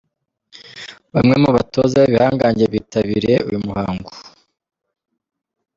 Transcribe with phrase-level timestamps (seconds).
[1.13, 4.11] Bamwe mu batoza b’ibihangange bitabiriye uyu muhango.